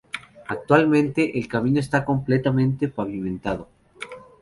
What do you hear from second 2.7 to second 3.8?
pavimentado.